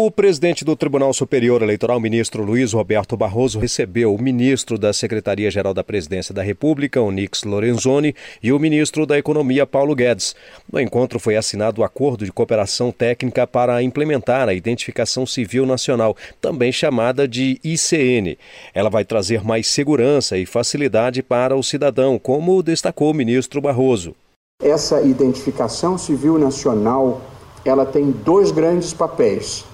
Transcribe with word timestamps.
O 0.00 0.12
presidente 0.12 0.64
do 0.64 0.76
Tribunal 0.76 1.12
Superior 1.12 1.60
Eleitoral, 1.60 1.98
ministro 1.98 2.44
Luiz 2.44 2.72
Roberto 2.72 3.16
Barroso, 3.16 3.58
recebeu 3.58 4.14
o 4.14 4.22
ministro 4.22 4.78
da 4.78 4.92
Secretaria-Geral 4.92 5.74
da 5.74 5.82
Presidência 5.82 6.32
da 6.32 6.40
República, 6.40 7.02
Onix 7.02 7.42
Lorenzoni, 7.42 8.14
e 8.40 8.52
o 8.52 8.60
ministro 8.60 9.04
da 9.04 9.18
Economia, 9.18 9.66
Paulo 9.66 9.96
Guedes. 9.96 10.36
No 10.72 10.80
encontro 10.80 11.18
foi 11.18 11.34
assinado 11.34 11.80
o 11.80 11.84
acordo 11.84 12.24
de 12.24 12.30
cooperação 12.30 12.92
técnica 12.92 13.44
para 13.44 13.82
implementar 13.82 14.48
a 14.48 14.54
Identificação 14.54 15.26
Civil 15.26 15.66
Nacional, 15.66 16.16
também 16.40 16.70
chamada 16.70 17.26
de 17.26 17.58
ICN. 17.64 18.38
Ela 18.72 18.90
vai 18.90 19.04
trazer 19.04 19.42
mais 19.42 19.66
segurança 19.66 20.38
e 20.38 20.46
facilidade 20.46 21.24
para 21.24 21.56
o 21.56 21.62
cidadão, 21.64 22.20
como 22.20 22.62
destacou 22.62 23.10
o 23.10 23.14
ministro 23.14 23.60
Barroso. 23.60 24.14
Essa 24.62 25.02
identificação 25.02 25.98
civil 25.98 26.38
nacional, 26.38 27.20
ela 27.64 27.84
tem 27.84 28.12
dois 28.12 28.52
grandes 28.52 28.92
papéis 28.94 29.66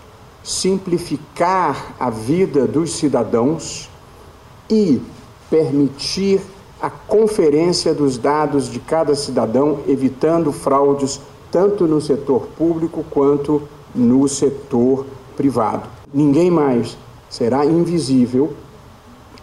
simplificar 0.45 1.95
a 1.98 2.11
vida 2.11 2.66
dos 2.66 2.93
cidadãos 2.93 3.89
e 4.68 5.00
permitir 5.48 6.43
a 6.80 6.90
conferência 6.90 7.94
dos 7.94 8.18
dados 8.18 8.71
de 8.71 8.79
cada 8.79 9.14
cidadão, 9.14 9.80
evitando 9.88 10.52
fraudes 10.52 11.18
tanto 11.50 11.86
no 11.86 11.99
setor 11.99 12.49
público 12.58 13.02
quanto 13.11 13.62
no 13.94 14.29
setor 14.29 15.07
privado. 15.35 15.88
Ninguém 16.12 16.50
mais 16.50 16.99
será 17.30 17.64
invisível 17.64 18.52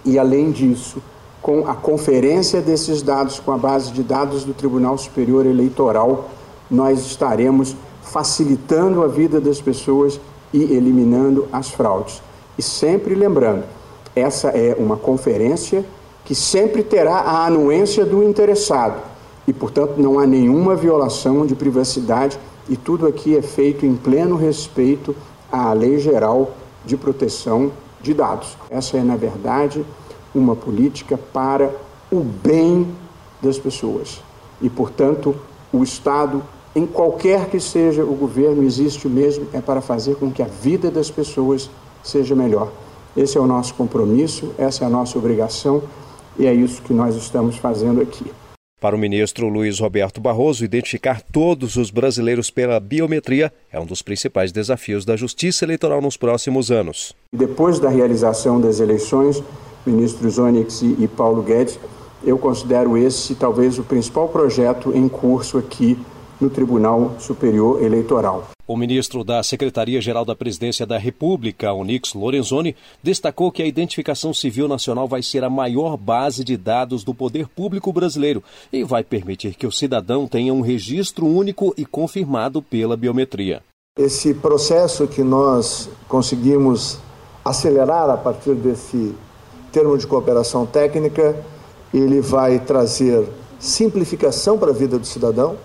e, 0.06 0.20
além 0.20 0.52
disso, 0.52 1.02
com 1.42 1.68
a 1.68 1.74
conferência 1.74 2.62
desses 2.62 3.02
dados 3.02 3.40
com 3.40 3.52
a 3.52 3.58
base 3.58 3.92
de 3.92 4.04
dados 4.04 4.44
do 4.44 4.54
Tribunal 4.54 4.98
Superior 5.00 5.48
Eleitoral, 5.48 6.30
nós 6.70 7.00
estaremos 7.00 7.76
facilitando 8.04 9.04
a 9.04 9.08
vida 9.08 9.42
das 9.42 9.60
pessoas 9.60 10.20
e 10.54 10.64
eliminando 10.64 11.48
as 11.52 11.70
fraudes. 11.70 12.22
E 12.58 12.62
sempre 12.62 13.16
lembrando, 13.16 13.64
essa 14.16 14.50
é 14.50 14.76
uma 14.78 14.98
conferência 14.98 15.86
que 16.26 16.36
sempre 16.36 16.84
terá 16.84 17.18
a 17.18 17.46
anuência 17.46 18.06
do 18.06 18.24
interessado 18.24 19.02
e, 19.48 19.54
portanto, 19.54 19.96
não 19.98 20.20
há 20.20 20.28
nenhuma 20.28 20.76
violação 20.76 21.46
de 21.46 21.56
privacidade 21.56 22.38
e 22.70 22.78
tudo 22.78 23.08
aqui 23.08 23.36
é 23.36 23.42
feito 23.42 23.86
em 23.86 23.96
pleno 23.96 24.36
respeito 24.36 25.16
à 25.52 25.74
Lei 25.74 26.00
Geral 26.00 26.52
de 26.86 26.96
Proteção 26.96 27.72
de 28.02 28.14
Dados. 28.14 28.58
Essa 28.70 28.98
é, 28.98 29.04
na 29.04 29.16
verdade, 29.16 29.86
uma 30.34 30.56
política 30.56 31.18
para 31.18 31.74
o 32.12 32.20
bem 32.20 32.88
das 33.42 33.58
pessoas 33.58 34.22
e, 34.62 34.70
portanto, 34.70 35.36
o 35.74 35.84
Estado 35.84 36.44
em 36.76 36.86
qualquer 36.86 37.50
que 37.50 37.60
seja 37.60 38.04
o 38.04 38.16
governo, 38.16 38.64
existe 38.64 39.08
mesmo, 39.08 39.48
é 39.52 39.60
para 39.60 39.82
fazer 39.82 40.16
com 40.16 40.32
que 40.32 40.42
a 40.42 40.48
vida 40.48 40.90
das 40.90 41.12
pessoas 41.12 41.70
seja 42.02 42.34
melhor. 42.34 42.72
Esse 43.16 43.38
é 43.38 43.42
o 43.42 43.48
nosso 43.48 43.74
compromisso, 43.74 44.54
essa 44.58 44.86
é 44.86 44.88
a 44.88 44.90
nossa 44.90 45.18
obrigação 45.18 45.84
e 46.40 46.48
é 46.48 46.54
isso 46.54 46.82
que 46.82 46.94
nós 46.94 47.16
estamos 47.16 47.58
fazendo 47.58 48.02
aqui. 48.02 48.26
Para 48.80 48.96
o 48.96 49.00
ministro 49.00 49.48
Luiz 49.48 49.80
Roberto 49.80 50.20
Barroso, 50.20 50.66
identificar 50.66 51.22
todos 51.22 51.76
os 51.76 51.92
brasileiros 51.92 52.50
pela 52.50 52.80
biometria 52.80 53.54
é 53.72 53.80
um 53.80 53.86
dos 53.86 54.02
principais 54.02 54.52
desafios 54.52 55.06
da 55.06 55.16
justiça 55.16 55.66
eleitoral 55.66 56.02
nos 56.02 56.18
próximos 56.18 56.72
anos. 56.72 57.14
Depois 57.32 57.80
da 57.80 57.90
realização 57.90 58.60
das 58.60 58.80
eleições, 58.80 59.44
ministros 59.86 60.40
Onyx 60.40 60.82
e 60.82 61.08
Paulo 61.08 61.44
Guedes, 61.44 61.80
eu 62.24 62.38
considero 62.38 62.98
esse 62.98 63.36
talvez 63.36 63.78
o 63.78 63.84
principal 63.84 64.30
projeto 64.30 64.92
em 64.96 65.08
curso 65.08 65.58
aqui 65.58 66.00
no 66.42 66.50
Tribunal 66.50 67.16
Superior 67.20 67.82
Eleitoral. 67.84 68.50
O 68.68 68.76
ministro 68.76 69.24
da 69.24 69.44
Secretaria-Geral 69.44 70.26
da 70.26 70.36
Presidência 70.36 70.86
da 70.86 70.98
República, 70.98 71.74
Onix 71.74 72.14
Lorenzoni, 72.14 72.76
destacou 73.04 73.52
que 73.52 73.62
a 73.62 73.66
identificação 73.66 74.34
civil 74.34 74.68
nacional 74.68 75.08
vai 75.08 75.22
ser 75.22 75.44
a 75.44 75.50
maior 75.50 75.96
base 75.98 76.44
de 76.44 76.58
dados 76.58 77.04
do 77.04 77.14
poder 77.14 77.48
público 77.48 77.94
brasileiro 77.94 78.44
e 78.72 78.84
vai 78.84 79.04
permitir 79.04 79.56
que 79.56 79.68
o 79.68 79.72
cidadão 79.72 80.28
tenha 80.28 80.54
um 80.54 80.62
registro 80.62 81.26
único 81.28 81.74
e 81.78 81.86
confirmado 81.86 82.62
pela 82.62 82.98
biometria. 82.98 83.62
Esse 84.00 84.34
processo 84.34 85.06
que 85.06 85.22
nós 85.22 85.90
conseguimos 86.08 86.98
acelerar 87.44 88.10
a 88.10 88.18
partir 88.18 88.56
desse 88.56 89.14
termo 89.72 89.98
de 89.98 90.08
cooperação 90.08 90.66
técnica, 90.66 91.36
ele 91.94 92.22
vai 92.22 92.60
trazer 92.60 93.28
simplificação 93.60 94.58
para 94.58 94.72
a 94.72 94.74
vida 94.74 94.98
do 94.98 95.06
cidadão, 95.06 95.58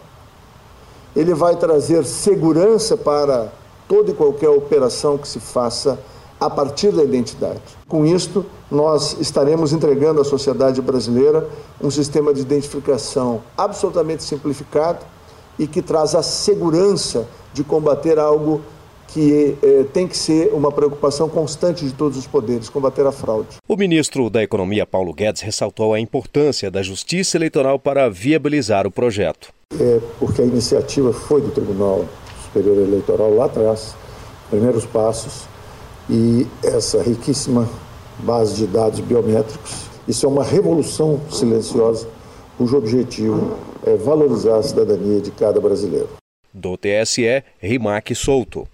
ele 1.16 1.32
vai 1.32 1.56
trazer 1.56 2.04
segurança 2.04 2.96
para 2.96 3.50
toda 3.88 4.10
e 4.10 4.14
qualquer 4.14 4.50
operação 4.50 5.16
que 5.16 5.26
se 5.26 5.40
faça 5.40 5.98
a 6.38 6.50
partir 6.50 6.92
da 6.92 7.02
identidade. 7.02 7.62
Com 7.88 8.04
isto, 8.04 8.44
nós 8.70 9.16
estaremos 9.18 9.72
entregando 9.72 10.20
à 10.20 10.24
sociedade 10.24 10.82
brasileira 10.82 11.48
um 11.80 11.90
sistema 11.90 12.34
de 12.34 12.42
identificação 12.42 13.40
absolutamente 13.56 14.22
simplificado 14.22 14.98
e 15.58 15.66
que 15.66 15.80
traz 15.80 16.14
a 16.14 16.22
segurança 16.22 17.26
de 17.54 17.64
combater 17.64 18.18
algo 18.18 18.60
que 19.16 19.56
eh, 19.62 19.84
tem 19.94 20.06
que 20.06 20.16
ser 20.16 20.52
uma 20.52 20.70
preocupação 20.70 21.26
constante 21.26 21.86
de 21.86 21.94
todos 21.94 22.18
os 22.18 22.26
poderes, 22.26 22.68
combater 22.68 23.06
a 23.06 23.12
fraude. 23.12 23.56
O 23.66 23.76
ministro 23.76 24.28
da 24.28 24.42
Economia, 24.42 24.86
Paulo 24.86 25.14
Guedes, 25.14 25.40
ressaltou 25.40 25.94
a 25.94 26.00
importância 26.00 26.70
da 26.70 26.82
justiça 26.82 27.38
eleitoral 27.38 27.78
para 27.78 28.10
viabilizar 28.10 28.86
o 28.86 28.90
projeto 28.90 29.56
é 29.80 30.00
porque 30.20 30.42
a 30.42 30.44
iniciativa 30.44 31.12
foi 31.12 31.40
do 31.40 31.50
Tribunal 31.50 32.04
Superior 32.44 32.78
Eleitoral 32.78 33.34
lá 33.34 33.46
atrás, 33.46 33.94
primeiros 34.48 34.86
passos, 34.86 35.48
e 36.08 36.46
essa 36.62 37.02
riquíssima 37.02 37.68
base 38.20 38.54
de 38.54 38.66
dados 38.66 39.00
biométricos. 39.00 39.86
Isso 40.06 40.24
é 40.24 40.28
uma 40.28 40.44
revolução 40.44 41.20
silenciosa 41.30 42.08
cujo 42.56 42.76
objetivo 42.78 43.58
é 43.84 43.96
valorizar 43.96 44.58
a 44.58 44.62
cidadania 44.62 45.20
de 45.20 45.30
cada 45.30 45.60
brasileiro. 45.60 46.08
Do 46.54 46.76
TSE, 46.76 47.42
Rimac 47.60 48.14
Souto. 48.14 48.66